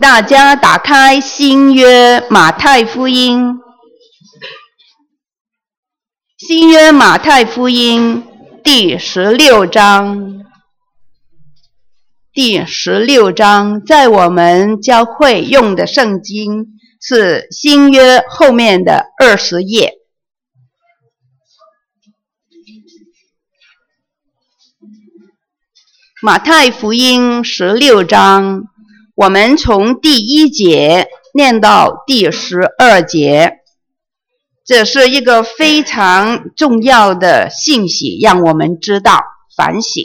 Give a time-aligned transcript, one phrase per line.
[0.00, 3.58] 大家打开新约马太福音，
[6.38, 8.26] 新约马太福音
[8.64, 10.42] 第十六章，
[12.32, 19.98] 第十六章在我们教会用的圣经是新约后面的二十页，
[26.22, 28.69] 马太福音十六章。
[29.16, 33.58] 我们从第一节念到第十二节，
[34.64, 39.20] 这是一个非常重要的信息，让我们知道
[39.56, 40.04] 反省。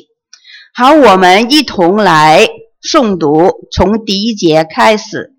[0.74, 2.46] 好，我们一同来
[2.84, 5.32] 诵读，从第一节开始。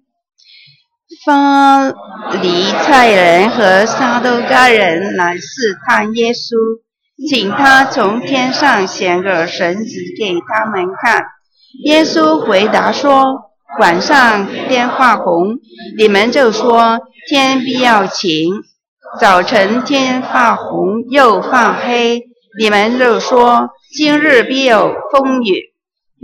[1.25, 1.89] 法
[2.41, 6.81] 利赛人和撒都该人来试探耶稣，
[7.29, 11.25] 请他从天上显个神迹给他们看。
[11.85, 13.43] 耶稣回答说。
[13.79, 15.59] 晚上天发红，
[15.99, 18.49] 你们就说天必要晴；
[19.21, 22.23] 早晨天发红又发黑，
[22.59, 25.75] 你们就说今日必有风雨。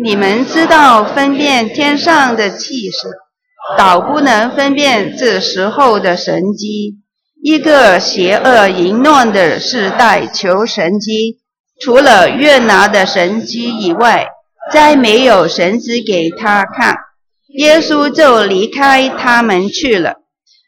[0.03, 3.09] 你们知道分辨天上的气势，
[3.77, 6.97] 倒不能分辨这时候的神机。
[7.43, 11.41] 一个邪恶淫乱的世代求神机，
[11.81, 14.29] 除了约拿的神机以外，
[14.73, 16.97] 再没有神机给他看。
[17.55, 20.17] 耶稣就离开他们去了，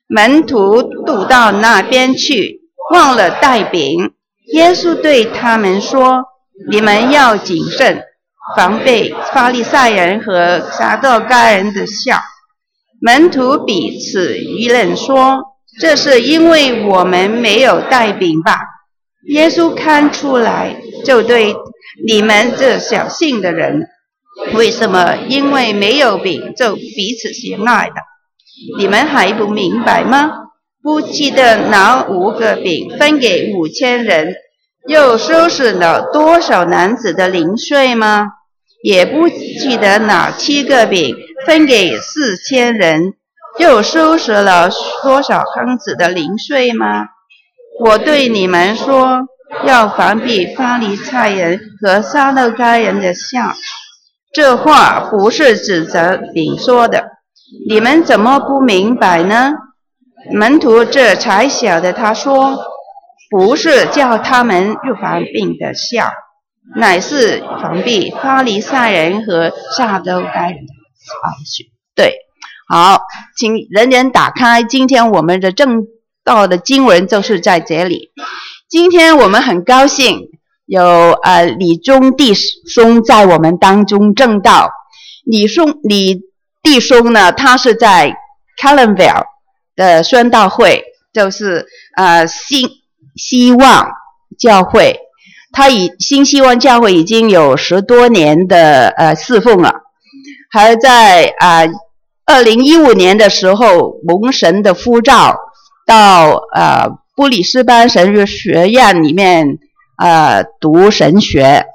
[0.07, 2.61] 门徒渡到那边去，
[2.93, 4.13] 忘了带饼。
[4.53, 6.25] 耶稣对他们说
[6.71, 8.03] ：“你们要谨慎，
[8.55, 12.21] 防备法利赛人和撒都该人的笑。”
[13.01, 15.43] 门徒彼此议论说
[15.81, 18.59] ：“这是因为我们没有带饼吧？”
[19.29, 20.77] 耶稣看出来，
[21.07, 21.57] 就对
[22.07, 23.89] 你们这小信的人。
[24.55, 25.17] 为什么？
[25.29, 27.97] 因为没有饼就彼此相爱的，
[28.79, 30.33] 你们还不明白吗？
[30.83, 34.35] 不记得拿五个饼分给五千人，
[34.87, 38.29] 又收拾了多少男子的零碎吗？
[38.83, 41.17] 也不记得拿七个饼
[41.47, 43.15] 分给四千人，
[43.59, 44.69] 又收拾了
[45.03, 47.07] 多少筐子的零碎吗？
[47.81, 49.27] 我对你们说，
[49.65, 53.55] 要防备法利赛人和撒都该人的酵。
[54.35, 57.05] 这话不是指责丙说的，
[57.69, 59.53] 你们怎么不明白呢？
[60.33, 62.59] 门徒这才晓得，他说
[63.31, 66.11] 不是叫他们预防病的酵，
[66.75, 70.73] 乃是防备法利赛人和撒都该人的
[71.45, 71.69] 酵。
[71.95, 72.17] 对，
[72.69, 73.03] 好，
[73.37, 75.87] 请人人打开今天我们的正
[76.25, 78.11] 道的经文，就是在这里。
[78.69, 80.31] 今天我们很高兴。
[80.67, 80.83] 有
[81.23, 84.71] 呃李忠弟兄在我们当中证道，
[85.25, 86.23] 李兄李
[86.63, 88.17] 弟兄呢，他是在
[88.61, 89.25] c a l e n v i l l e
[89.77, 90.83] 的宣道会，
[91.13, 91.67] 就是
[91.97, 92.67] 呃新
[93.15, 93.91] 希望
[94.39, 95.01] 教会，
[95.53, 99.83] 他以新希望教会已经有十多年的呃侍奉了，
[100.51, 101.65] 还在啊
[102.25, 105.37] 二零一五年的时候蒙神的呼召
[105.87, 109.59] 到呃布里斯班神学学院里面。
[109.97, 111.67] 呃，读神学，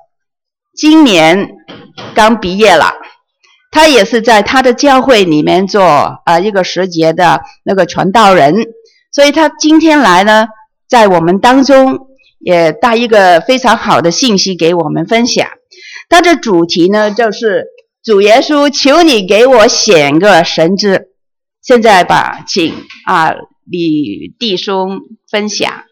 [0.75, 1.49] 今年
[2.13, 2.93] 刚毕业了。
[3.71, 8.55] 他也是在他的教会里面做啊、呃、一个时节的那个传道人，
[9.11, 10.47] 所以他今天来呢，
[10.89, 12.07] 在我们当中
[12.39, 15.47] 也带一个非常好的信息给我们分享。
[16.09, 17.67] 他的主题呢，就是
[18.03, 20.99] 主耶稣，求你给我显个神迹。
[21.61, 22.73] 现在吧，请
[23.05, 23.33] 啊
[23.69, 25.83] 李弟兄分享。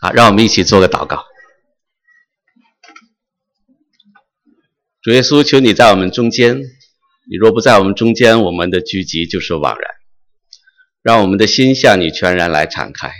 [0.00, 1.24] 好，让我们一起做个祷告。
[5.02, 6.60] 主耶稣，求你在我们中间。
[7.30, 9.90] 你若不在我们中间，我们的聚集就是枉然。
[11.02, 13.10] 让我们的心向你全然来敞开。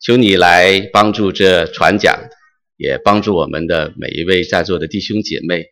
[0.00, 2.28] 求你来帮助这传讲，
[2.76, 5.66] 也帮助我们的每一位在座的弟兄姐妹。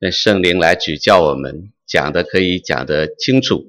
[0.00, 3.64] 愿圣灵来指教我们，讲的可以讲得清楚，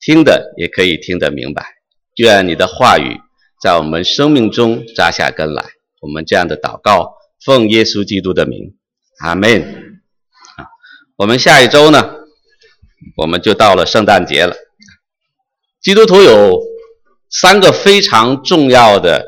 [0.00, 1.74] 听的也可以听得明白。
[2.16, 3.20] 愿你的话语。
[3.60, 5.64] 在我们生命中扎下根来，
[6.00, 7.14] 我们这样的祷告，
[7.44, 8.74] 奉耶稣基督的名，
[9.18, 9.62] 阿门。
[10.56, 10.66] 啊，
[11.16, 12.08] 我们下一周呢，
[13.16, 14.54] 我们就到了圣诞节了。
[15.80, 16.60] 基督徒有
[17.30, 19.24] 三个非常重要的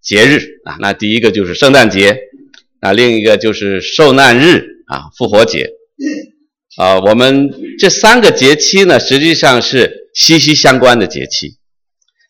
[0.00, 2.16] 节日啊，那第一个就是圣诞节，
[2.80, 5.70] 啊，另一个就是受难日啊，复活节。
[6.76, 7.50] 啊，我们
[7.80, 11.56] 这三个节期呢，实际上是息息相关的节期。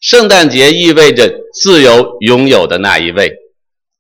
[0.03, 3.35] 圣诞节意味着自由拥有的那一位，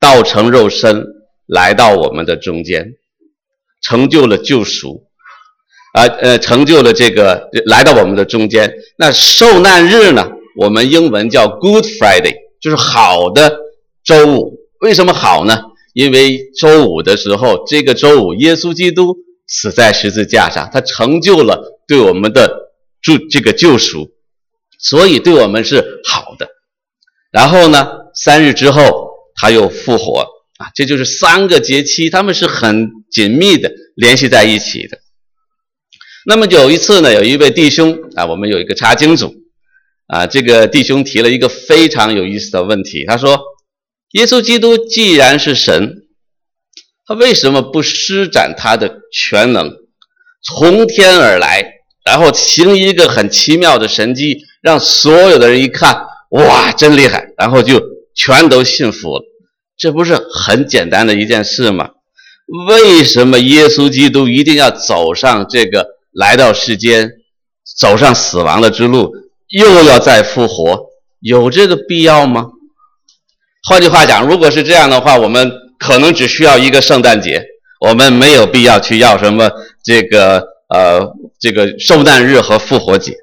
[0.00, 1.06] 道成肉身
[1.46, 2.94] 来到我们的中间，
[3.81, 5.04] 成就了救赎，
[5.94, 8.75] 啊呃，成就了这个来到我们的中间。
[8.99, 10.28] 那受难日呢？
[10.58, 13.56] 我们英文叫 Good Friday，就是好的
[14.02, 14.58] 周五。
[14.81, 15.56] 为什么好呢？
[15.94, 24.10] 因为周五的时候，这个周五，耶稣基督死在十字架上，他成就了对我们的救这个救赎，
[24.82, 26.49] 所以对我们是好的。
[27.31, 30.26] 然后呢，三日之后他又复活
[30.58, 34.99] 啊，这就是三个节期，他们是很紧密的联系在一起的。
[36.26, 39.34] 那么有一次呢，有一位弟兄啊，我们有一个查经组
[40.06, 43.40] 啊，这个弟兄提了一个非常有意思的问题，他说：
[44.12, 46.05] 耶稣基督既然是神，
[47.06, 49.73] 他为什么不施展他的全能，
[50.44, 51.64] 从天而来，
[52.05, 57.82] 然后行一个很奇妙的神迹，让所有的人一看，哇，真厉害，然后就
[58.14, 59.24] 全都信服了？
[59.76, 61.90] 这不是很简单的一件事吗？
[62.68, 65.88] 为什么耶稣基督一定要走上这个？
[66.12, 67.10] 来到世间，
[67.78, 69.14] 走上死亡的之路，
[69.48, 72.48] 又要再复活，有这个必要吗？
[73.66, 77.42] 换句话讲，如果是这样的话，我们可能只需要一个圣诞节，
[77.80, 79.50] 我们没有必要去要什么
[79.82, 81.00] 这个呃
[81.40, 83.16] 这个圣诞日和复活节。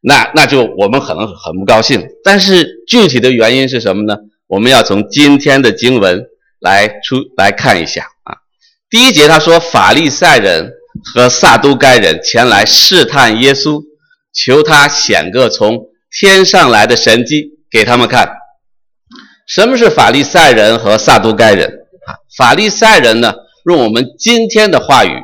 [0.00, 2.06] 那那就我们可能很不高兴。
[2.24, 4.16] 但是具体的原因是什么呢？
[4.46, 6.26] 我们要从今天的经文
[6.60, 8.36] 来出来看一下啊。
[8.88, 10.72] 第一节他说法利赛人。
[11.14, 13.82] 和撒都该人前来试探耶稣，
[14.32, 15.78] 求他显个从
[16.10, 18.32] 天上来的神迹给他们看。
[19.46, 21.68] 什么是法利赛人和撒都该人？
[22.06, 23.34] 啊，法利赛人呢，
[23.66, 25.22] 用我们今天的话语，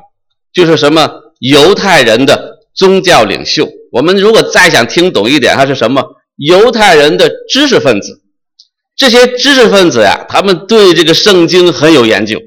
[0.52, 1.10] 就是什么
[1.40, 3.66] 犹太人的宗教领袖。
[3.92, 6.02] 我们如果再想听懂一点，他是什么？
[6.36, 8.22] 犹太人的知识分子。
[8.96, 12.40] 这些知识分子呀，他们对这个圣经很有研究，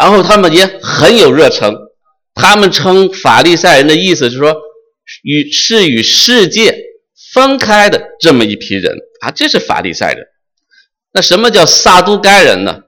[0.00, 1.74] 然后他们也很有热诚。
[2.34, 4.54] 他们称法利赛人的意思是说，
[5.24, 6.76] 与是与世界
[7.32, 10.24] 分开的这么一批人啊，这是法利赛人。
[11.12, 12.82] 那什么叫撒都该人呢？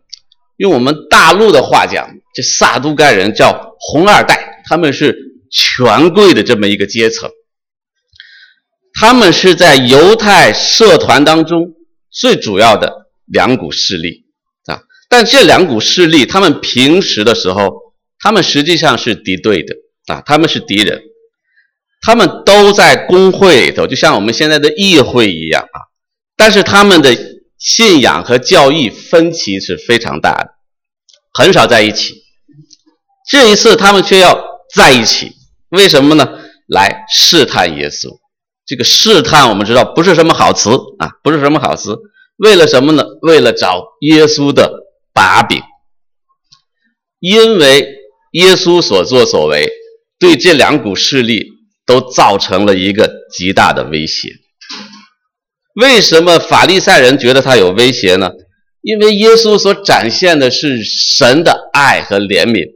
[0.59, 5.17] 用我们大陆的话讲，这撒都该人叫红二代，他们是
[5.51, 7.29] 权贵的这么一个阶层。
[9.01, 11.73] 他们是在犹太社团当中
[12.11, 14.27] 最主要的两股势力
[14.67, 17.91] 啊，但这两股势力，他们平时的时候。
[18.23, 19.75] 他们实际上是敌对的
[20.13, 21.01] 啊，他们是敌人，
[22.03, 25.81] 他们都在工会里头，就像我们现在的议会一样啊。
[26.37, 27.17] 但是他们的
[27.57, 30.51] 信仰和教义分歧是非常大的，
[31.33, 32.15] 很少在一起。
[33.31, 34.39] 这一次他们却要
[34.75, 35.33] 在一起，
[35.71, 36.29] 为什么呢？
[36.69, 38.19] 来试探耶稣。
[38.71, 40.71] 这个试探我们知道不是什么好词
[41.01, 41.99] 啊，不是什么好词。
[42.37, 43.03] 为了什么呢？
[43.23, 44.73] 为了找耶稣的
[45.13, 45.61] 把柄，
[47.19, 47.97] 因为。
[48.35, 49.69] 耶稣所作所为，
[50.21, 51.49] 对这两股势力
[51.85, 54.29] 都造成了一个极大的威胁。
[55.75, 58.31] 为什么法利赛人觉得他有威胁呢？
[58.83, 62.69] 因为耶稣所展现的是神的爱和怜悯，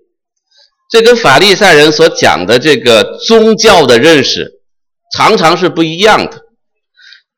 [0.90, 4.54] 这跟法利赛人所讲的这个宗教的认识
[5.14, 6.43] 常常是不一样的，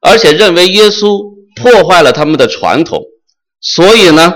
[0.00, 3.02] 而且认为耶稣破坏了他们的传统，
[3.61, 4.34] 所以呢，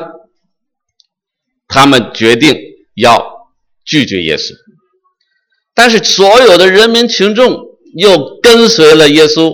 [1.66, 2.56] 他们决定
[2.94, 3.40] 要。
[3.82, 4.52] 拒绝耶稣，
[5.75, 7.61] 但是所有的人民群众
[7.97, 9.52] 又跟随了耶稣，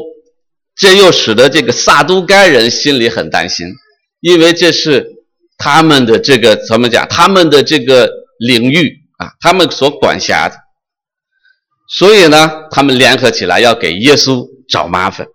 [0.76, 3.66] 这又使得这个撒都该人心里很担心，
[4.20, 5.06] 因为这是
[5.56, 7.08] 他们的这个怎么讲？
[7.08, 10.56] 他们的这个领域啊，他们所管辖的，
[11.88, 15.26] 所以呢，他们联合起来要给耶稣找麻烦。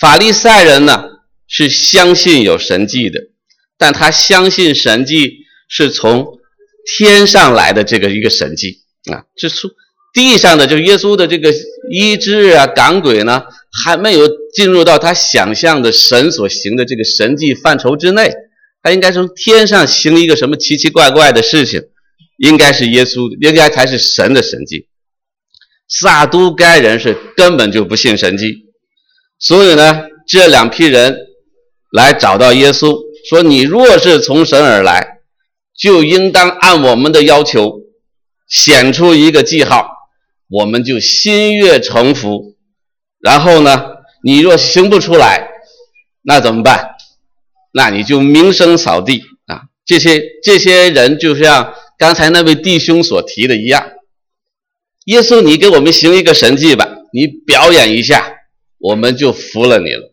[0.00, 1.04] 法利赛人呢
[1.46, 3.20] 是相信有神迹的，
[3.78, 5.38] 但他相信神迹
[5.68, 6.38] 是从。
[6.98, 9.74] 天上来的这个一个神迹啊，这是
[10.12, 11.50] 地上的，就耶稣的这个
[11.90, 13.42] 医治啊、赶鬼呢，
[13.82, 18.30] 还没有进入到他想象的神所行的这个神迹范畴之内。
[18.82, 21.80] 他应该从天上行一个什么奇奇怪怪的事情，
[22.36, 24.86] 应该是耶稣，应该才是神的神迹。
[25.88, 28.66] 撒都该人是根本就不信神迹，
[29.38, 31.16] 所以呢，这两批人
[31.92, 32.98] 来找到耶稣，
[33.28, 35.12] 说：“你若是从神而来。”
[35.76, 37.80] 就应当按我们的要求
[38.48, 39.88] 显出一个记号，
[40.48, 42.54] 我们就心悦诚服。
[43.18, 43.84] 然后呢，
[44.22, 45.48] 你若行不出来，
[46.22, 46.90] 那怎么办？
[47.72, 49.62] 那你就名声扫地啊！
[49.84, 53.84] 这些这些人就像刚才那位弟兄所提的一样，
[55.04, 58.26] 耶稣，你给我们行一个神迹吧，你表演一下，
[58.78, 60.12] 我们就服了你了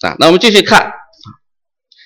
[0.00, 0.16] 啊！
[0.18, 0.92] 那我们继续看，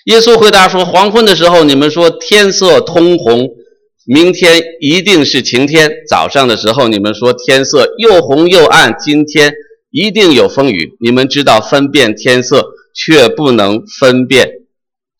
[0.06, 3.48] 耶稣回答说：“黄昏的时候，你们说天色通红，
[4.04, 9.54] 明天一定是晴天；早上的时候，你们说天色又红又暗，今天
[9.90, 10.96] 一定有风雨。
[11.00, 14.50] 你们知道分辨天色，却不能分辨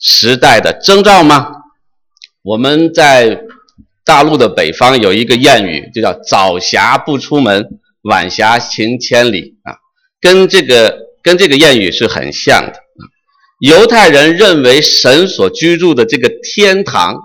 [0.01, 1.53] 时代的征兆吗？”
[2.43, 3.41] 我们在
[4.05, 9.77] 大陆的北方有一个谚语，就叫“早霞不出门，晚霞行千里”啊，
[10.21, 12.75] 跟这个跟这个谚语是很像的。
[13.61, 17.17] 犹太人认为神所居住的这个天堂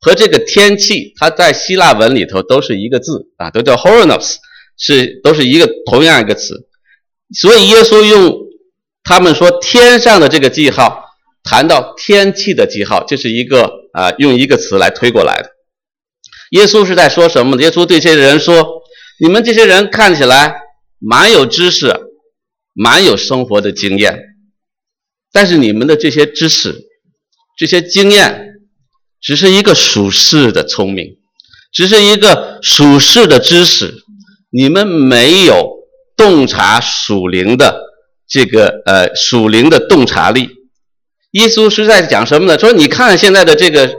[0.00, 4.34] 和这个天气，它在希腊文里头都是一个字啊，都叫 Horonos，
[4.76, 6.68] 是都是一个同样一个词。
[7.34, 8.36] 所以耶稣用
[9.04, 11.02] 他们说天上的这个记号，
[11.42, 15.55] 谈到天气的记号，这是一个啊用一个词来推过来的。
[16.50, 17.60] 耶稣是在说什么？
[17.60, 18.82] 耶稣对这些人说
[19.20, 20.54] ：“你们这些人看起来
[20.98, 21.94] 蛮有知识，
[22.72, 24.22] 蛮有生活的经验。”
[25.32, 26.74] 但是你们的这些知识、
[27.58, 28.54] 这些经验，
[29.20, 31.16] 只是一个属世的聪明，
[31.72, 33.94] 只是一个属世的知识，
[34.50, 35.80] 你们没有
[36.16, 37.82] 洞察属灵的
[38.28, 40.48] 这个呃属灵的洞察力。
[41.32, 42.58] 耶稣是在讲什么呢？
[42.58, 43.92] 说你看现在的这个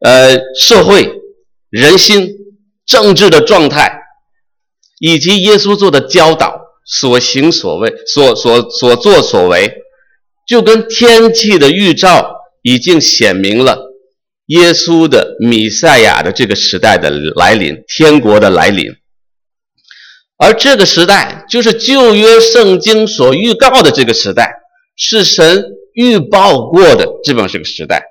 [0.00, 1.19] 呃社会、
[1.70, 2.28] 人心、
[2.84, 4.02] 政治的状态，
[5.00, 9.76] 以及耶稣做的教导、所行所为、所所所作所为。
[10.48, 13.92] 就跟天气的预兆已经显明了
[14.46, 18.92] 耶稣的弥赛亚的这个时代的来临，天国的来临。
[20.38, 24.50] 而这个时代就是旧约圣经所预告的这个时代，
[24.96, 28.02] 是神预报过的这么这个时代，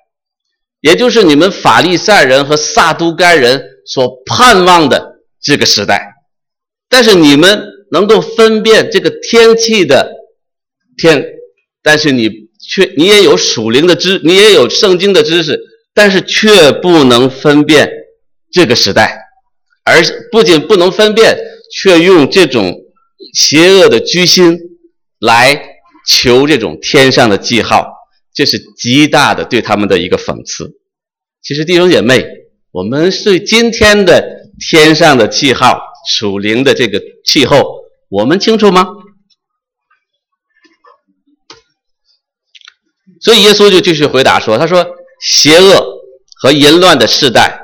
[0.82, 6.14] 也就是你们法利赛人和撒都该人所盼望的这个时代。
[6.90, 10.12] 但是你们能够分辨这个天气的
[10.98, 11.26] 天。
[11.82, 15.58] 但是你却你也有属灵的知，你也有圣经的知识，
[15.94, 17.90] 但是却不能分辨
[18.52, 19.18] 这个时代，
[19.86, 21.38] 而不仅不能分辨，
[21.72, 22.76] 却用这种
[23.34, 24.60] 邪恶的居心
[25.20, 25.62] 来
[26.06, 27.88] 求这种天上的记号，
[28.40, 30.80] 这是极大的对他们的一个讽刺。
[31.42, 32.26] 其实弟兄姐妹，
[32.72, 35.78] 我们对今天的天上的记号、
[36.10, 38.88] 属灵的这个气候，我们清楚吗？
[43.20, 44.88] 所以耶稣就继续回答说：“他说，
[45.22, 45.86] 邪恶
[46.42, 47.60] 和淫乱的世代，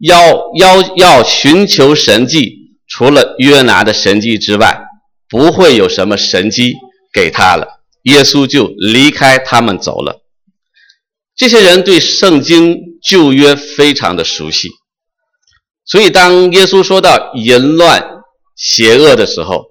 [0.00, 4.84] 要要要寻求神迹，除了约拿的神迹之外，
[5.30, 6.74] 不会有什么神迹
[7.10, 7.66] 给他了。”
[8.04, 10.22] 耶稣就离开他们走了。
[11.36, 14.68] 这些人对圣经旧约非常的熟悉，
[15.84, 18.22] 所以当耶稣说到淫乱、
[18.56, 19.66] 邪恶的时候，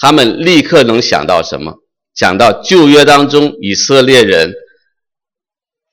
[0.00, 1.74] 他们立刻能想到什么？
[2.14, 4.52] 想到旧约当中以色列人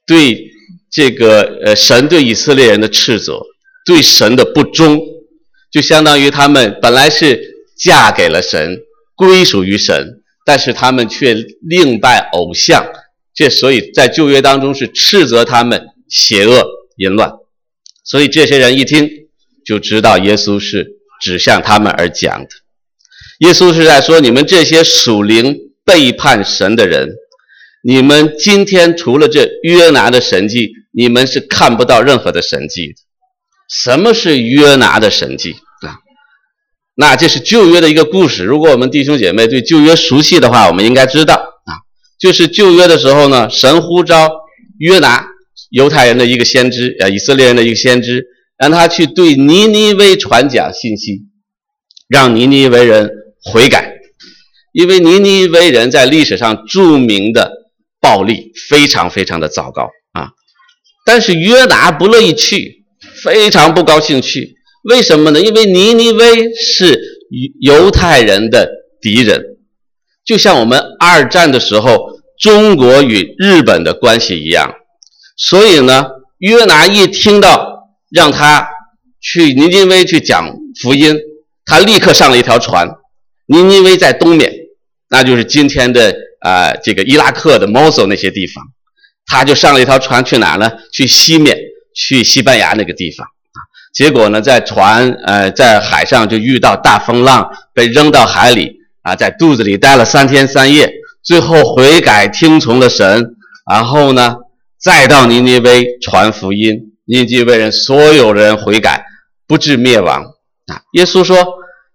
[0.06, 0.52] 对
[0.92, 3.42] 这个呃神对以色列人的斥责，
[3.86, 5.00] 对神的不忠，
[5.72, 7.42] 就相当于他们本来是
[7.78, 8.80] 嫁给了神，
[9.16, 10.19] 归属于神，
[10.50, 12.84] 但是他们却另拜偶像，
[13.36, 16.66] 这所以在旧约当中是斥责他们邪恶
[16.98, 17.32] 淫乱，
[18.04, 19.08] 所以这些人一听
[19.64, 22.50] 就知道耶稣是指向他们而讲的，
[23.48, 25.68] 耶稣是在说你们这些属灵。
[25.86, 27.10] 背叛神的人，
[27.82, 32.94] 你们今天除了这约拿的神迹，你们是看不到任何的神迹的。
[33.68, 35.56] 什么是约拿的神迹？
[37.00, 38.44] 那这是旧约的一个故事。
[38.44, 41.72] 如果我们弟兄姐妹对旧约熟悉的话，我们应该知道啊，
[42.20, 44.30] 就是旧约的时候呢，神呼召
[44.80, 45.26] 约拿，
[45.70, 48.26] 犹太人的一个先知，啊，以色列人的一个先知，
[48.58, 51.22] 让他去对尼尼微传讲信息，
[52.10, 53.10] 让尼尼微人
[53.46, 53.94] 悔改。
[54.74, 57.54] 因为尼尼微人在历史上著名的
[58.02, 60.32] 暴力非常非常的糟糕啊，
[61.06, 62.84] 但是约拿不乐意去，
[63.24, 64.59] 非常不高兴去。
[64.90, 65.40] 为什么呢？
[65.40, 67.00] 因为尼尼微是
[67.62, 68.68] 犹太人的
[69.00, 69.40] 敌人，
[70.26, 74.74] 就像我们二战的时候中国与日本的关系一样。
[75.38, 76.08] 所以呢，
[76.40, 78.68] 约拿一听到让他
[79.22, 81.16] 去尼尼微去讲福音，
[81.66, 82.90] 他立刻上了一条船。
[83.46, 84.52] 尼尼微在东面。
[85.12, 88.64] 那就是今天的啊、呃，这个伊拉克的摩苏那些地方，
[89.28, 90.72] 他就上了一条船去哪呢？
[90.92, 91.58] 去西面，
[91.96, 93.28] 去西班牙那个地方。
[93.94, 100.92] 结果呢，在船呃在海上就遇到大风浪，被扔到海里啊，在肚子里待了三天三夜，
[101.24, 103.36] 最后悔改听从了神，
[103.70, 104.36] 然后呢，
[104.80, 109.06] 再到尼尼微传福音，尼尼微人所有人悔改，
[109.48, 110.24] 不致灭亡
[110.68, 110.82] 啊。
[110.94, 111.36] 耶稣说，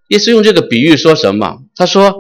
[0.08, 1.58] 耶稣用这个比喻说什么？
[1.76, 2.14] 他说。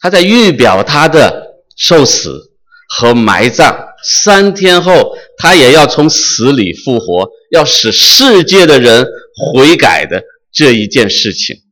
[0.00, 2.52] 他在预表他的受死
[2.90, 9.06] 和埋葬三天后他也要从死里复活，要使世界的人
[9.36, 11.62] 悔改的这一件事情。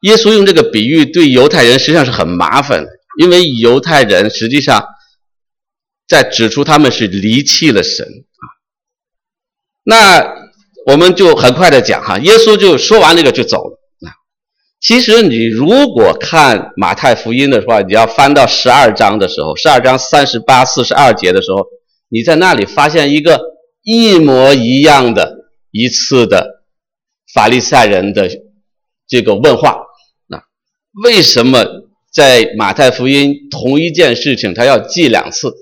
[0.00, 4.84] 耶稣用这个比喻对犹太人实际上是很麻烦的，因为犹太人实际上
[6.08, 8.44] 在指出他们是离弃了神啊。
[9.84, 10.50] 那
[10.86, 13.61] 我们就很快的讲哈，耶稣就说完这个就走。
[14.82, 21.64] 其实你如果看马太福音的话，你要翻到十二章的时候，十二章三十八、四十二节的时候，
[22.08, 23.40] 你在那里发现一个
[23.84, 25.36] 一模一样的
[25.70, 26.64] 一次的
[27.32, 28.28] 法利赛人的
[29.06, 29.82] 这个问话。
[30.26, 30.42] 那
[31.04, 31.64] 为什么
[32.12, 35.54] 在马太福音同一件事情他要记两次？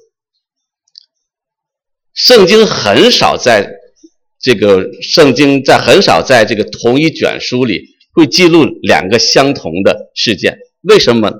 [2.15, 3.71] 圣经很少在
[4.41, 8.00] 这个圣经在很少在这个同一卷书里。
[8.13, 11.33] 会记录两个相同的事件，为什么？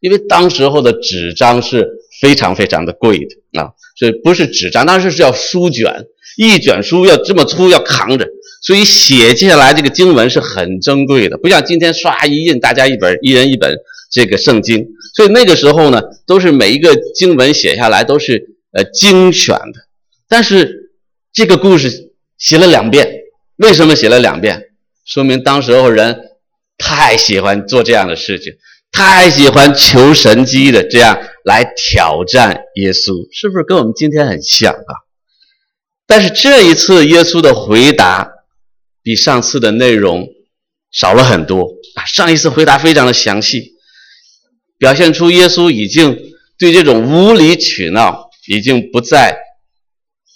[0.00, 1.88] 因为当时候的纸张是
[2.20, 8.26] 非常非常的贵的啊，所以不是纸张，当时是要书卷，一卷书要这么粗，要扛着，
[8.62, 13.72] 所以写下来这个经文是很珍贵的，不像今天刷一印，大家一本，一人一本
[14.10, 19.86] 这个圣经，所以那个时候呢，都是每一个经文写下来都是呃精选的，
[20.28, 20.90] 但是
[21.32, 23.08] 这个故事写了两遍，
[23.58, 24.70] 为什么写了两遍？
[25.04, 26.30] 说明当时候人
[26.78, 28.52] 太喜欢做这样的事情，
[28.90, 34.92] 太喜欢求神迹的这样来挑战耶稣，是不是跟我们今天很像啊？
[36.06, 38.30] 但是这一次耶稣的回答
[39.02, 40.28] 比上次的内容
[40.90, 42.04] 少了很多啊！
[42.04, 43.74] 上一次回答非常的详细，
[44.78, 46.18] 表现出耶稣已经
[46.58, 49.38] 对这种无理取闹已经不再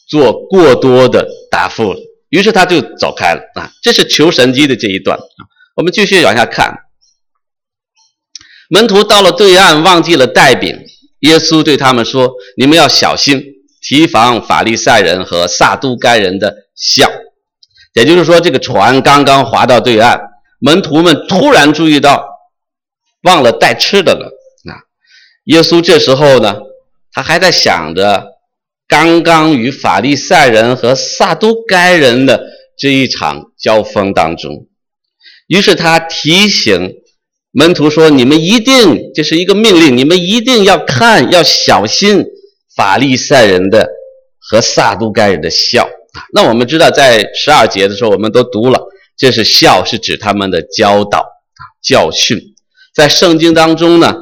[0.09, 2.01] 做过多的答复了。
[2.31, 3.71] 于是他就走开了啊！
[3.83, 5.41] 这是求神机的这一段啊。
[5.77, 6.81] 我们继续往下看。
[8.69, 10.77] 门徒到了对岸，忘记了带饼。
[11.21, 13.43] 耶稣对他们说：“你们要小心，
[13.81, 17.09] 提防法利赛人和撒都该人的笑。”
[17.95, 20.21] 也就是说，这个船刚刚划到对岸，
[20.59, 22.27] 门徒们突然注意到
[23.23, 24.27] 忘了带吃的了
[24.69, 24.83] 啊！
[25.45, 26.57] 耶稣这时候呢，
[27.13, 28.36] 他还在想着。
[28.89, 32.47] 刚刚与法利赛人和撒都该人的
[32.79, 34.67] 这一场交锋当中，
[35.49, 36.95] 于是他提醒
[37.53, 42.25] 门徒说：“你们一定，这是一个命令，你们一定要看，要小心
[42.77, 43.89] 法利赛人的
[44.39, 45.89] 和撒都该人的笑。”
[46.33, 48.81] 那我们知道，在十二节的时候，我们都读了，
[49.17, 52.39] 这是酵，是指他们的教导啊、教训。
[52.95, 54.15] 在圣经当中呢，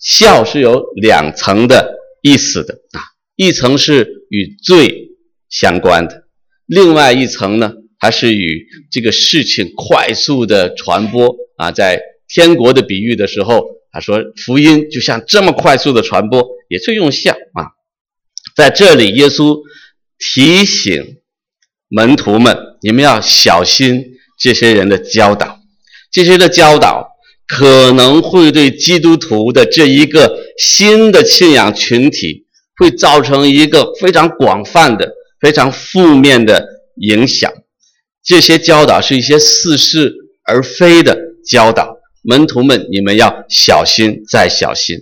[0.00, 3.02] 酵是有两层的意思的啊。
[3.38, 5.12] 一层是与罪
[5.48, 6.24] 相关的，
[6.66, 17.78] 另外一层呢，还是与这个事情快速的传播啊，在天国的比喻的时候，他说福音就像这么快速的传播，也是用像啊。
[18.56, 19.62] 在这里，耶稣
[20.18, 21.18] 提醒
[21.88, 24.04] 门徒们，你们要小心
[24.36, 25.60] 这些人的教导，
[26.10, 27.08] 这些的教导
[27.46, 32.47] 可能会对基督徒的这一个新的信仰群体。
[32.78, 37.52] 会造成一个非常广泛的、非常负面的影响。
[38.24, 40.14] 这些教导是一些似是
[40.44, 44.98] 而非的教导，门徒们，你们要小心再小心。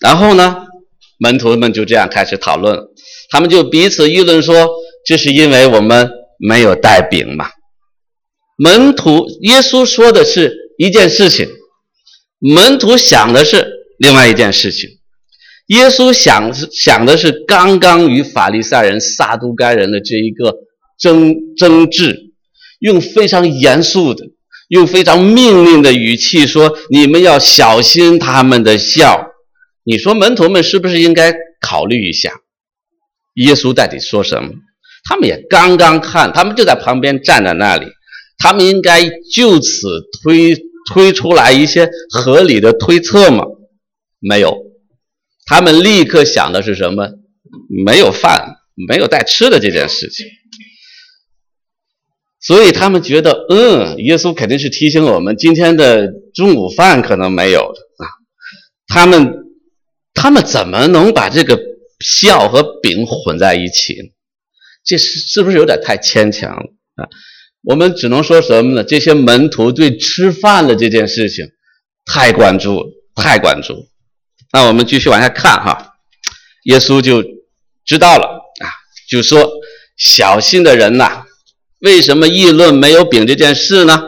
[0.00, 0.66] 然后呢，
[1.18, 2.78] 门徒们就这样开始讨论，
[3.30, 4.68] 他们就彼此议论说
[5.06, 7.50] ：“这是因为我们没有带饼嘛。”
[8.58, 11.48] 门徒，耶稣说的是一件事情，
[12.38, 13.66] 门徒想的是
[13.98, 14.90] 另外一件事情。
[15.68, 20.54] 耶稣想想的是刚刚与法利赛人、撒都该人的这一个
[20.98, 22.32] 争争执，
[22.80, 24.26] 用非常严肃的、
[24.68, 29.30] 用非常命令的语气说：“你们要小心他们的笑。”
[29.86, 32.32] 你说门徒们是不是应该考虑一下，
[33.34, 34.50] 耶稣到底说什么？
[35.08, 37.86] 他们也刚刚看，他们就在旁边站在那里，
[38.38, 39.86] 他们应该就此
[40.22, 40.56] 推
[40.90, 43.44] 推出来一些合理的推测吗？
[44.20, 44.63] 没有。
[45.46, 47.10] 他们立刻想的是什么？
[47.84, 48.56] 没有饭，
[48.88, 50.26] 没有带吃的这件事情。
[52.40, 58.04] 所以他们觉得，嗯，耶稣肯定是提醒我们，今天的中午饭可能没有了啊。
[58.86, 59.44] 他们，
[60.12, 61.58] 他们怎么能把这个
[62.00, 63.96] 酵和饼混在一起？
[64.84, 67.08] 这是是不是有点太牵强了啊？
[67.62, 68.84] 我们只能说什么呢？
[68.84, 71.46] 这些门徒对吃饭的这件事情
[72.04, 72.82] 太关注，
[73.14, 73.88] 太关注。
[74.54, 75.96] 那我们继续往下看哈，
[76.66, 77.24] 耶稣就
[77.84, 78.24] 知道了
[78.62, 78.70] 啊，
[79.10, 79.50] 就说
[79.96, 81.24] 小心的人呐，
[81.80, 84.00] 为什么议论没有饼这件事呢？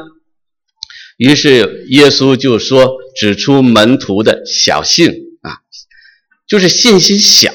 [1.17, 5.11] 于是耶稣就说，指出门徒的小信
[5.43, 5.59] 啊，
[6.47, 7.53] 就是信心小。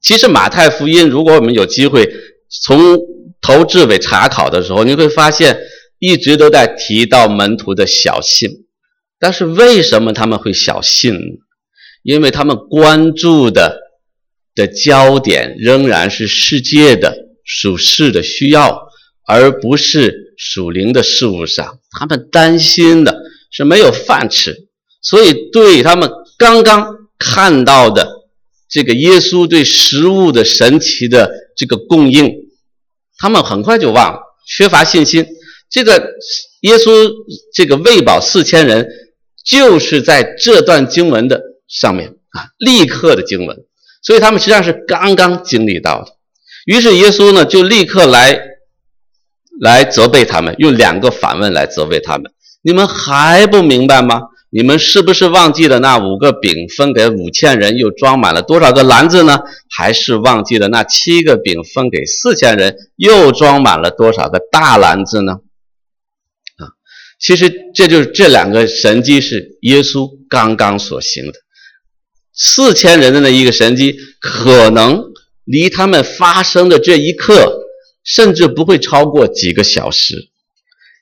[0.00, 2.10] 其实马太福音，如果我们有机会
[2.48, 2.96] 从
[3.42, 5.60] 头至尾查考的时候，你会发现
[5.98, 8.48] 一直都在提到门徒的小信。
[9.18, 11.41] 但是为什么他们会小信呢？
[12.02, 13.78] 因为他们关注的
[14.54, 18.88] 的焦点仍然是世界的属世的需要，
[19.26, 21.78] 而不是属灵的事物上。
[21.98, 24.68] 他们担心的是没有饭吃，
[25.00, 28.22] 所以对他们刚刚看到的。
[28.68, 32.32] 这个耶稣对食物的神奇的这个供应，
[33.18, 35.26] 他们很快就忘了，缺乏信心。
[35.68, 36.14] 这个
[36.62, 37.12] 耶稣
[37.52, 38.88] 这个喂饱四千人，
[39.44, 43.56] 就是在这段经文的上面啊，立刻的经文，
[44.02, 46.12] 所以他们实际上是刚刚经历到的。
[46.66, 48.40] 于是耶稣呢，就立刻来
[49.60, 52.30] 来责备他们，用两个反问来责备他们：
[52.62, 54.20] 你们还不明白吗？
[54.54, 59.38] 你们是不是忘记了那五个饼分给五千人，又装满了多少个篮子呢？
[59.74, 65.38] 还是忘记了那七个饼分给四千人，又装满了多少个大篮子呢？
[66.58, 66.76] 啊，
[67.18, 71.41] 其实这就是这两个神迹是耶稣刚刚所行的。
[72.34, 75.04] 四千人的那一个神迹，可能
[75.44, 77.60] 离他们发生的这一刻，
[78.04, 80.28] 甚至不会超过几个小时。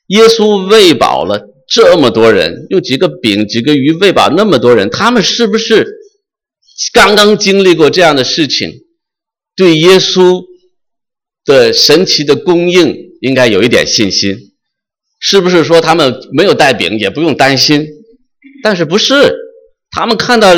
[0.09, 1.49] 耶稣喂饱了。
[1.73, 5.87] 这么多人用几个饼、几个鱼喂饱那么多人，他们是不是
[6.93, 8.81] 刚刚经历过这样的事情？
[9.55, 10.45] 对耶稣
[11.45, 14.37] 的神奇的供应应该有一点信心，
[15.21, 17.87] 是不是说他们没有带饼也不用担心？
[18.64, 19.33] 但是不是，
[19.93, 20.53] 他们看到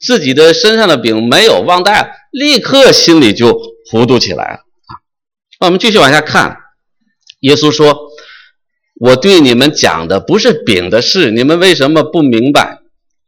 [0.00, 3.58] 自己的身上的饼没有忘带，立刻心里就
[3.90, 4.92] 糊涂起来了啊！
[5.60, 6.56] 那我们继续往下看，
[7.40, 7.96] 耶稣说。
[9.00, 12.78] 我对你们讲的不是饼的事，你们为什么不明白？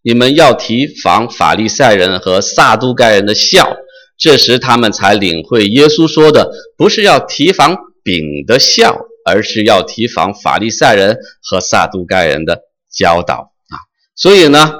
[0.02, 3.76] 你们要提防法利赛人和撒都该人的笑，
[4.18, 13.78] 这时他们才领会耶稣说的不是要提防饼的笑，而是要提防法利赛人和撒都该人的教导啊。
[14.16, 14.72] 所以呢，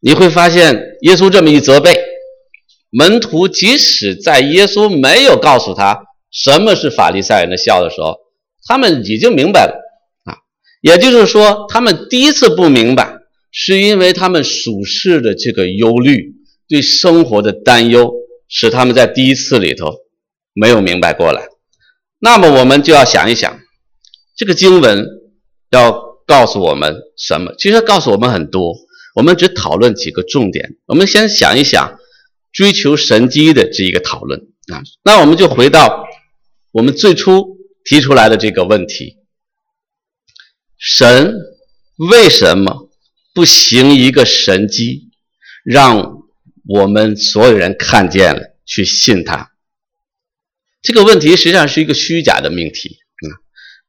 [0.00, 1.98] 你会发现耶稣这么一责备，
[2.90, 8.16] 门徒即使在耶稣没有告诉他什么是法利赛人的酵的时候，
[8.66, 9.74] 他们已经明白了
[10.24, 10.38] 啊。
[10.80, 13.16] 也就是说，他们第一次不明白，
[13.50, 16.34] 是因为他们属世的这个忧虑，
[16.68, 18.12] 对生活的担忧，
[18.48, 19.92] 使他们在第一次里头
[20.52, 21.48] 没有明白过来。
[22.20, 23.58] 那么，我们就要想一想，
[24.36, 25.06] 这个经文
[25.70, 25.92] 要
[26.26, 27.54] 告诉我们什么？
[27.58, 28.74] 其实告诉我们很多，
[29.18, 30.76] 我们只讨论几个重点。
[30.86, 31.98] 我们先想一想，
[32.52, 34.38] 追求神机的这一个讨论
[34.72, 34.80] 啊。
[35.02, 36.04] 那我们就回到
[36.70, 39.16] 我们最初提出来的这个问题。
[40.78, 41.34] 神
[41.96, 42.88] 为什么
[43.34, 45.10] 不行一个神机，
[45.64, 46.22] 让
[46.68, 49.50] 我们所有人看见了去信他？
[50.80, 53.34] 这个问题实际上是一个虚假的命题，嗯，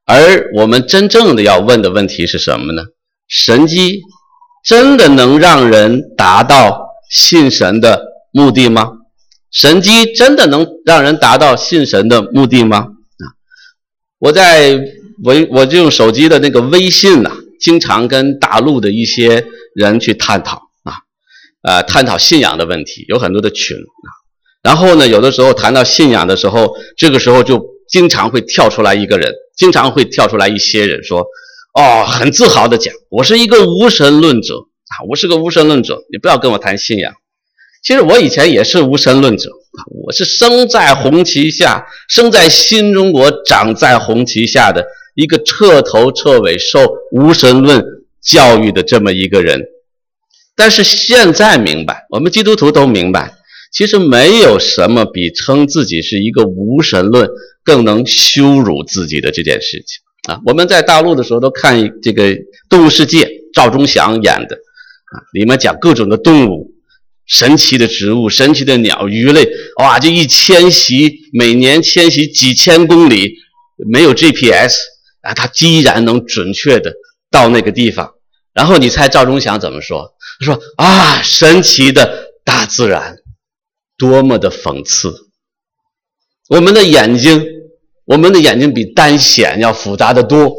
[0.05, 2.81] 而我们真正的要问的问题是什么呢？
[3.27, 4.01] 神机
[4.63, 8.91] 真的能让人达到信神的目的吗？
[9.51, 12.77] 神机真的能让人达到信神的目的吗？
[12.77, 13.23] 啊，
[14.19, 14.79] 我在。
[15.21, 19.45] 我我就用手机的那个微信呐、经常跟大陆的一些
[19.75, 20.93] 人去探讨啊，
[21.61, 24.07] 呃，探讨信仰的问题，有很多的群啊。
[24.63, 31.27] 然后呢，有的时候谈到信仰的时候，这个时候就经常会跳出来一个人，经常会跳出来一些人说，
[31.73, 37.13] 哦，很自豪的讲，我是一个无神论者啊，我是个无神论者，你不要跟我谈信仰。
[37.83, 39.49] 其实我以前也是无神论者，
[40.03, 44.85] 我是生在红旗下，生在新中国，长在红旗下的。
[45.15, 46.79] 一个彻头彻尾受
[47.11, 47.83] 无神论
[48.21, 49.61] 教育的这么一个人，
[50.55, 53.33] 但是现在明白，我们基督徒都明白，
[53.73, 57.29] 其实没有什么比称自己是一个无神论
[57.65, 60.39] 更能羞辱自己的这件事情啊！
[60.45, 62.27] 我们在大陆的时候都看这个
[62.69, 66.71] 《动物世界》，赵忠祥演的啊，里面讲各种的动物，
[67.25, 73.35] 神奇的植物，神奇的鸟、鱼类，哇，就一迁徙，每年迁徙几千公里，
[73.91, 74.75] 没有 GPS。
[75.21, 76.93] 啊，他依然能准确的
[77.29, 78.13] 到那个地方。
[78.53, 80.13] 然后你猜赵忠祥怎么说？
[80.39, 83.17] 他说：“啊，神奇的大自然，
[83.97, 85.13] 多么的讽刺！
[86.47, 87.45] 我们的眼睛，
[88.09, 90.51] 我们的眼睛比单显要复杂的多，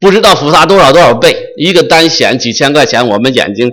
[0.00, 1.36] 不知道复杂多少多少倍。
[1.58, 3.70] 一个单显几千块钱，我们眼睛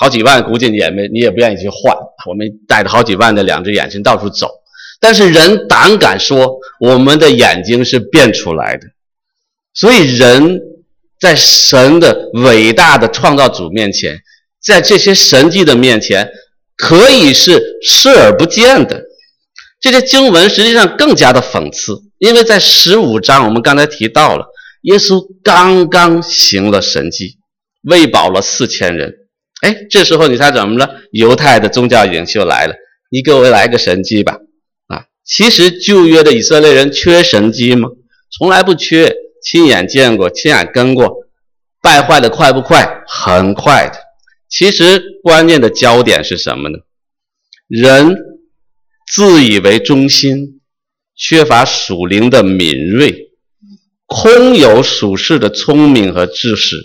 [0.00, 1.96] 好几万，估计也没你也不愿意去换。
[2.28, 4.50] 我们带着好几万的两只眼睛到处走，
[4.98, 8.88] 但是人胆敢说我们的眼睛是变出来的。”
[9.72, 10.60] 所以，人
[11.20, 14.18] 在神的伟大的创造主面前，
[14.60, 16.28] 在这些神迹的面前，
[16.76, 19.04] 可以是视而不见的。
[19.80, 24.46] 这些经文实际上更加的讽刺，因为在十五章我们刚才提到了，
[24.82, 27.38] 耶稣刚刚行了神迹，
[27.82, 29.14] 喂饱了四千人。
[29.60, 30.96] 哎，这时候你猜怎么了？
[31.12, 32.74] 犹太的宗教领袖来了，
[33.10, 34.38] 你给我来个神迹吧！
[34.88, 37.88] 啊，其实旧约的以色列人缺神迹吗？
[38.36, 41.24] 从来不缺，亲眼见过，亲眼跟过，
[41.80, 43.02] 败坏的快不快？
[43.06, 43.98] 很快的。
[44.48, 46.78] 其实关键的焦点是什么呢？
[47.68, 48.16] 人。
[49.10, 50.60] 自以为中心，
[51.16, 53.30] 缺乏属灵的敏锐，
[54.06, 56.76] 空有属世的聪明和知识，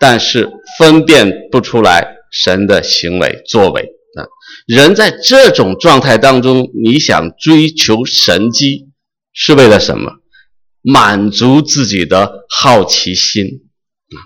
[0.00, 4.24] 但是分辨不出来神的行为作为啊。
[4.66, 8.88] 人在这种状态当中，你想追求神迹，
[9.32, 10.12] 是为了什么？
[10.80, 14.16] 满足自己的好奇心啊。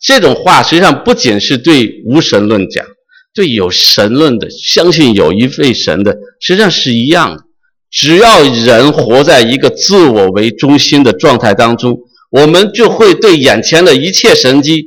[0.00, 2.86] 这种话实际上不仅是对无神论讲。
[3.34, 7.44] 对有神论的，相信有一位神的，实际上是一样的。
[7.90, 11.98] 只要人活在一个自我为中心的状态当中，
[12.30, 14.84] 我们就会对眼前的一切神迹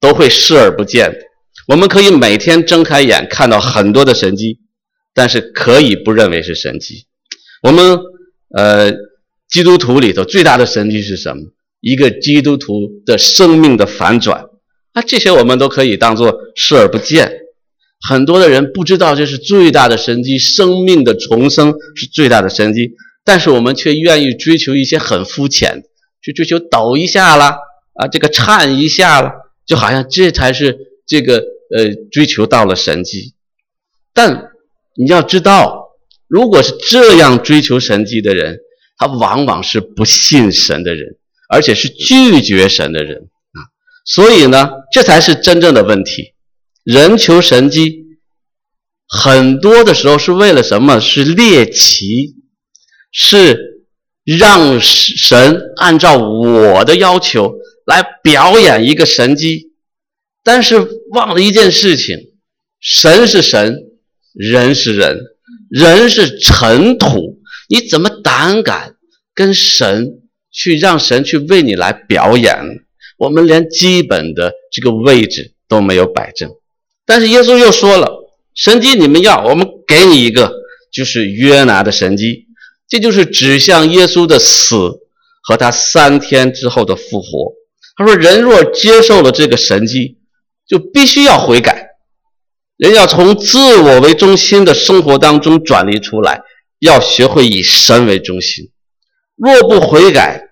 [0.00, 1.14] 都会视而不见。
[1.68, 4.58] 我们可以每天睁开眼看到很多的神迹，
[5.14, 7.06] 但是可以不认为是神迹。
[7.62, 7.98] 我们
[8.54, 8.92] 呃，
[9.48, 11.42] 基督徒里头最大的神迹是什么？
[11.80, 14.44] 一个基督徒的生命的反转。
[14.92, 17.39] 那这些我们都可以当做视而不见。
[18.08, 22.92] 很多的人不知道这是最大的神迹，生命的重生是最大的神迹，
[23.24, 25.82] 但是我们却愿意追求一些很肤浅，
[26.22, 27.58] 去追求抖一下啦，
[27.94, 29.32] 啊，这个颤一下了，
[29.66, 31.44] 就好像这才是这个
[31.76, 33.34] 呃追求到了神迹。
[34.14, 34.50] 但
[34.96, 35.90] 你要知道，
[36.26, 38.58] 如果是这样追求神迹的人，
[38.96, 41.16] 他往往是不信神的人，
[41.48, 43.60] 而且是拒绝神的人啊。
[44.04, 46.29] 所以呢，这才是真正的问题。
[46.90, 48.18] 人求神机，
[49.06, 50.98] 很多的时候是为了什么？
[50.98, 52.34] 是猎奇，
[53.12, 53.84] 是
[54.24, 57.54] 让神按照我的要求
[57.86, 59.70] 来表演一个神机，
[60.42, 62.16] 但是忘了一件事情：
[62.80, 63.84] 神是神，
[64.34, 65.16] 人是人，
[65.70, 68.96] 人是尘土，你怎么胆敢
[69.32, 72.56] 跟神去让神去为你来表演？
[73.16, 76.50] 我们连基本的这个位置都没有摆正。
[77.10, 78.08] 但是耶稣又说了，
[78.54, 80.52] 神迹你们要，我们给你一个，
[80.92, 82.46] 就是约拿的神迹，
[82.88, 84.76] 这就是指向耶稣的死
[85.42, 87.54] 和他三天之后的复活。
[87.96, 90.18] 他说，人若接受了这个神迹，
[90.68, 91.88] 就必须要悔改，
[92.76, 96.42] 人要从自我为中心的生活当中转离出来，
[96.78, 98.70] 要学会以神为中心。
[99.34, 100.44] 若不悔改，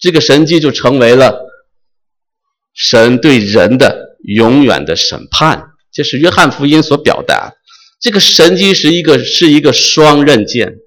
[0.00, 1.38] 这个神迹就成为了
[2.74, 5.68] 神对人的永远的审判。
[5.92, 7.52] 这是约翰福音所表达，
[8.00, 10.78] 这个神迹是一个是一个双刃剑，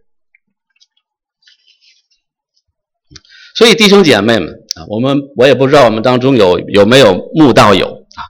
[3.56, 8.22] 所以弟兄姐妹们啊，我们我也不知道我们当中有有没有慕道友啊，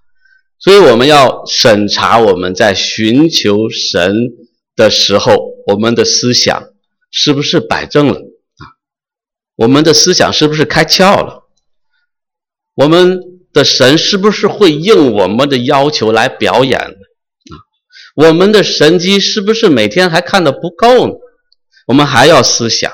[0.59, 4.13] 所以我们要审查我们在寻求神
[4.75, 6.73] 的时候，我们的思想
[7.09, 8.75] 是不是摆正了啊？
[9.55, 11.47] 我们的思想是不是开窍了？
[12.73, 13.34] 我们。
[13.55, 16.85] 的神是不是会应我们的要求来表演呢？
[16.87, 17.55] 啊，
[18.27, 21.13] 我们的神迹是不是每天还看得不够呢？
[21.87, 22.91] 我们还要思想，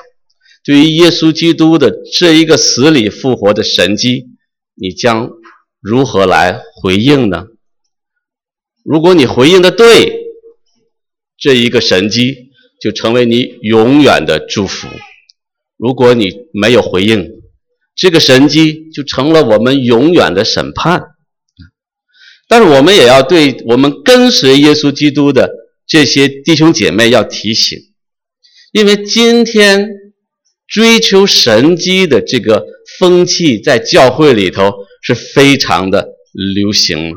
[0.64, 4.28] 对于耶稣基督的这一个死里复活的神迹，
[4.76, 5.32] 你将
[5.80, 7.46] 如何来回应呢？
[8.84, 10.16] 如果你回应的对，
[11.36, 14.86] 这一个神迹就成为你永远的祝福；
[15.76, 17.41] 如果你没有回应，
[17.94, 21.00] 这个神迹就成了我们永远的审判，
[22.48, 25.50] 但是我们也要对我们跟随耶稣基督的
[25.86, 27.78] 这些弟兄姐妹要提醒，
[28.72, 29.88] 因为今天
[30.66, 32.64] 追求神迹的这个
[32.98, 36.08] 风气在教会里头是非常的
[36.54, 37.12] 流行，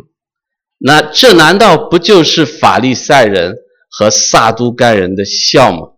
[0.78, 3.56] 那这难道不就是法利赛人
[3.90, 5.95] 和撒都该人的笑吗？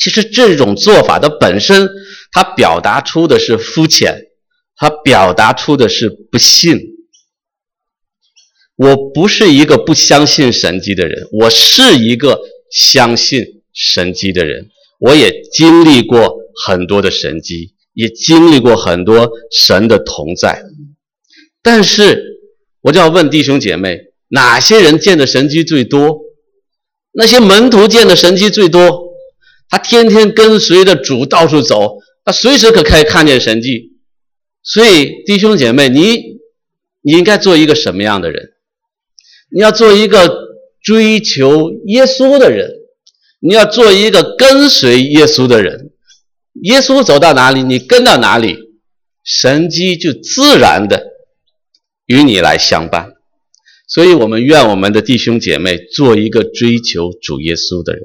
[0.00, 1.88] 其实这种做法的本身。
[2.32, 4.28] 它表达出的是肤浅，
[4.76, 6.78] 它表达出的是不信。
[8.76, 14.68] 我不是一个不相信神迹的人，我是一个相信神迹的人。
[15.00, 20.62] 我也经历过很多的神迹，也经历过很多神的同在。
[21.64, 22.22] 但是，
[22.82, 26.20] 我就要问弟兄姐妹：哪些人见的神迹最多？
[27.10, 29.09] 那些门徒见的神迹最多？
[29.70, 31.98] 他天天跟随着主到处走。
[32.22, 33.92] 他随时可可以看见神迹，
[34.62, 36.18] 所以弟兄姐妹，你
[37.00, 38.50] 你应该做一个什么样的人？
[39.50, 40.28] 你要做一个
[40.82, 42.70] 追求耶稣的人，
[43.40, 45.92] 你要做一个跟随耶稣的人。
[46.62, 48.58] 耶稣走到哪里，你跟到哪里，
[49.24, 51.06] 神迹就自然的
[52.04, 53.14] 与你来相伴。
[53.88, 58.02] 所以，我们愿我们的弟兄姐妹做一个追求主耶稣的人。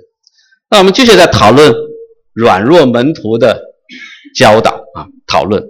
[0.70, 1.74] 那我们继续在讨论
[2.34, 3.62] 软弱门徒的
[4.36, 5.64] 教导啊，讨论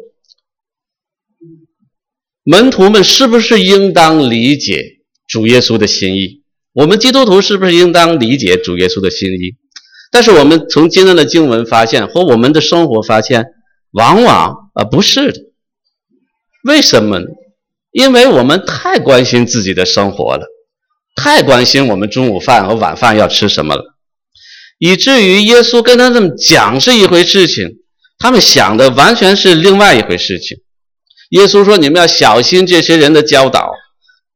[2.43, 6.43] 门徒们是不是应当理解主耶稣的心意？
[6.73, 9.55] 我们基督徒是不是应当理解主耶稣的心意？
[10.11, 13.45] 但是我们从今天的经文发现，和我们的生活发现，
[13.91, 15.39] 往往啊不是的。
[16.63, 17.25] 为什么呢？
[17.91, 20.45] 因为我们太关心自己的生活了，
[21.15, 23.94] 太关心我们中午饭和晚饭要吃什么了，
[24.77, 27.77] 以至于耶稣跟他们讲是一回事情，
[28.17, 30.57] 他们想的完全是另外一回事情。
[31.29, 33.71] 耶稣说：“你们要小心这些人的教导。”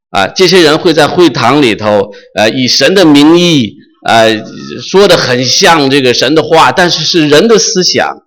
[0.10, 3.76] 啊，这些人会在会堂里头，呃，以神的名义，
[4.08, 4.44] 呃，
[4.82, 8.24] 说的很像这个神的话，但是是人的思想。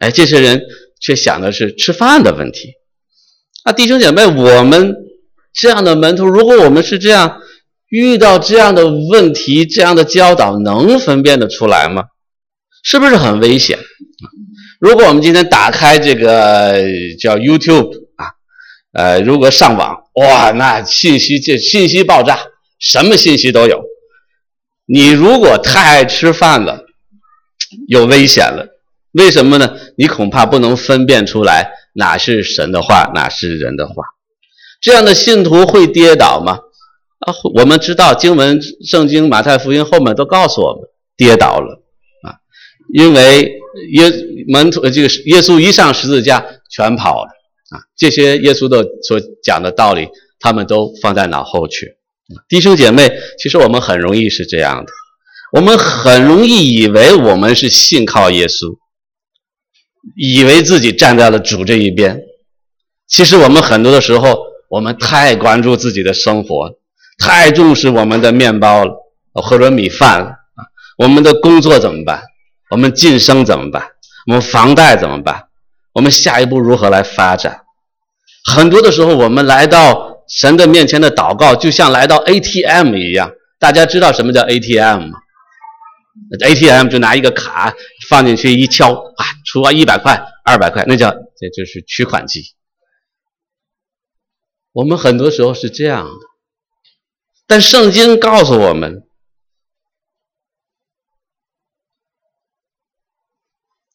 [0.00, 0.60] 哎，这些人
[1.00, 2.70] 却想的是吃饭的问题。
[3.62, 4.92] 啊，弟兄姐妹，我们
[5.54, 7.39] 这样的门徒，如果我们是这样
[7.90, 12.04] 遇到这样的问题，这样的教导，能分辨得出来吗？
[12.82, 13.78] 是不是很危险？
[14.80, 16.82] 如果我们今天打开这个
[17.20, 18.26] 叫 YouTube 啊，
[18.92, 20.04] 呃，如果上网。
[20.14, 22.38] 哇，那信息这信息爆炸，
[22.78, 23.82] 什么信息都有。
[24.86, 26.84] 你如果太爱吃饭了，
[27.88, 28.66] 有危险了。
[29.12, 29.76] 为什么呢？
[29.96, 33.94] 你恐怕不能分辨出来哪是神的话，哪是人的话。
[34.80, 36.58] 这样的信徒会跌倒吗？
[37.20, 40.82] 啊，我们知道经文圣经马太福音后面都告诉我们，
[41.16, 41.82] 跌倒了
[42.22, 42.40] 啊，
[42.92, 43.58] 因为
[43.92, 44.10] 耶
[44.48, 47.30] 门徒这个耶稣一上十字架全跑了。
[47.70, 50.08] 啊，这些耶稣的所讲的道理，
[50.40, 51.98] 他们都放在脑后去。
[52.48, 54.90] 弟兄姐妹，其实我们很容易是这样的，
[55.52, 58.76] 我们很容易以为我们是信靠耶稣，
[60.16, 62.22] 以为自己站在了主这一边。
[63.06, 66.74] 其实我们很多的时候，我们太关注自己的生活，
[67.20, 68.94] 太重视我们的面包了，
[69.34, 70.64] 或者米饭了啊。
[70.98, 72.24] 我们的工作怎么办？
[72.70, 73.82] 我们晋升怎么办？
[74.26, 75.48] 我们房贷怎么办？
[75.92, 77.60] 我们下一步如何来发展？
[78.52, 83.32] 很多的时候，我们来到神的面前的祷告，就像来到 ATM 一样。
[83.58, 85.18] 大家知道什么叫 ATM 吗
[86.40, 87.74] ？ATM 就拿一个卡
[88.08, 92.54] 放进去一敲，啊，出啊一百块、二百块，那叫这就是取款机。
[94.72, 96.29] 我们很多时候是这样的，
[97.50, 99.02] 但圣经告诉我们。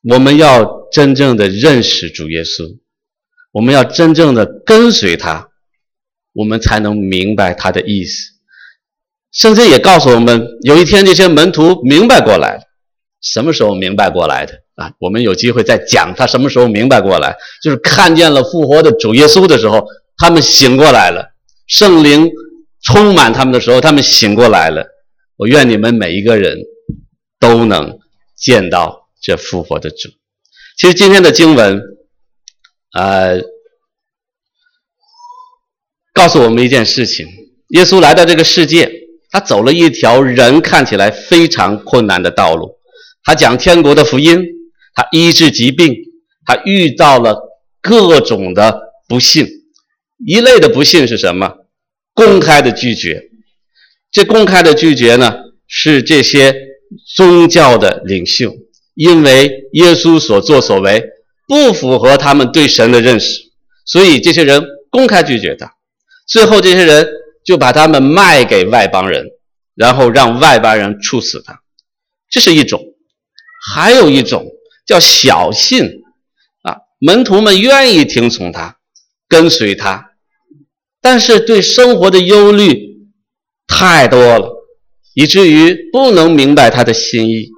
[0.03, 2.79] 我们要真正的认识主耶稣，
[3.53, 5.47] 我们要真正的跟随他，
[6.33, 8.33] 我们才能明白他的意思。
[9.31, 12.61] 圣经也告诉我们，有一天这些门徒明白过来了。
[13.21, 14.91] 什么时候明白过来的啊？
[14.99, 19.87] 我们有机会再讲他什么时候明白过来，就是看见了复活的主耶稣的时候，
[20.17, 21.31] 他们醒过来了，
[21.67, 22.29] 圣灵
[22.85, 24.87] 充满他们的时候，他们醒过来了。
[25.37, 26.57] 我愿你们每一个人
[27.39, 27.99] 都能
[28.37, 29.03] 见到。
[29.21, 30.09] 这复活的主，
[30.77, 31.81] 其实今天的经文，
[32.93, 33.41] 呃，
[36.13, 37.25] 告诉我们一件事情：
[37.69, 38.91] 耶稣来到这个世界，
[39.31, 42.77] 他走了一条人看起来非常困难的道路。
[43.23, 44.45] 他讲天国的福音，
[44.93, 45.95] 他医治疾病，
[46.45, 47.35] 他遇到了
[47.81, 49.47] 各种的不幸。
[50.23, 51.54] 一类的不幸是什么？
[52.15, 53.29] 公开的拒绝。
[54.11, 55.35] 这公开的拒绝呢，
[55.67, 56.55] 是这些
[57.15, 58.55] 宗教的领袖。
[58.95, 61.03] 因为耶稣所作所为
[61.49, 63.41] 不符合他们对神的认识，
[63.85, 65.73] 所以这些人公开拒绝他。
[66.25, 67.05] 最后，这些人
[67.43, 69.25] 就把他们卖给外邦人，
[69.75, 71.59] 然后让外邦人处死他。
[72.29, 72.81] 这是一种，
[73.73, 74.47] 还有一种
[74.87, 76.01] 叫小信
[76.61, 78.77] 啊，门徒们愿意听从他，
[79.27, 80.11] 跟随他，
[81.05, 82.97] 但是对生活的忧虑
[83.67, 84.65] 太多了，
[85.13, 87.51] 以至于不能明白他的心意。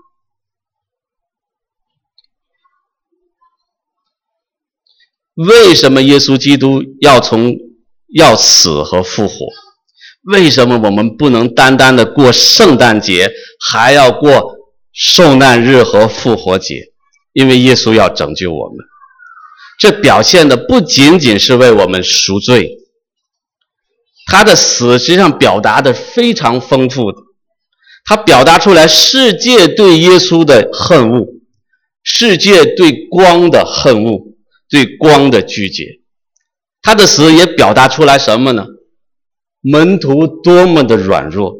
[5.36, 7.56] 为什么耶稣基督要从
[8.14, 9.46] 要死和复活？
[10.24, 13.32] 为什么我们不能单单的过圣诞节，
[13.72, 14.58] 还要过
[14.92, 16.92] 受难日和复活节？
[17.32, 18.86] 因为耶稣要拯救我们。
[19.80, 22.80] 这表现的不仅仅是为我们赎罪，
[24.28, 27.18] 他的死实际上表达的非常丰富的，
[28.06, 31.26] 他表达出来世界对耶稣的恨恶，
[32.04, 34.28] 世界对光的恨恶。
[34.70, 35.86] 对光的拒绝，
[36.82, 38.66] 他的死也表达出来什么呢？
[39.62, 41.56] 门徒多么的软弱，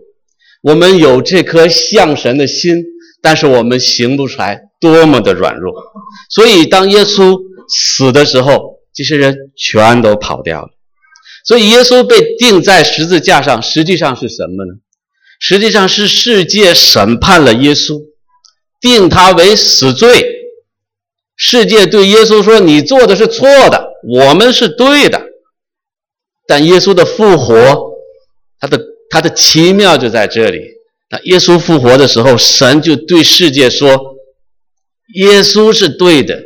[0.62, 2.84] 我们有这颗像神的心，
[3.22, 5.74] 但是我们行不出来，多么的软弱。
[6.30, 7.40] 所以当耶稣
[7.70, 10.68] 死的时候，这些人全都跑掉了。
[11.48, 14.74] 所以耶稣被钉在十字架上，实际上是什么呢？
[15.40, 18.02] 实际上是世界审判了耶稣，
[18.82, 20.34] 定他为死罪。
[21.38, 25.22] 世界对耶稣说：“你做的是错的，我们是对的。”
[26.48, 27.92] 但耶稣的复活，
[28.60, 30.60] 他的他的奇妙就在这里。
[31.10, 34.18] 那耶稣复活的时候，神就对世界说
[35.16, 36.42] ：“耶稣是对的，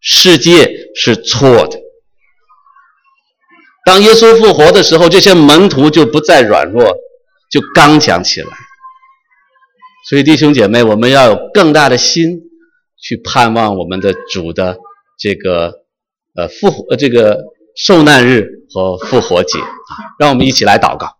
[0.00, 1.78] 世界是错的。”
[3.84, 6.84] 当耶稣复活的时候，这些门徒就不再软弱，
[7.50, 8.48] 就刚强起来。
[10.08, 12.40] 所以弟兄姐妹，我们要有更大的心。
[13.04, 14.78] 去盼望我们的主的
[15.18, 15.82] 这个
[16.36, 17.36] 呃复活呃这个
[17.74, 21.16] 受难日和复活节啊，让我们一起来祷告。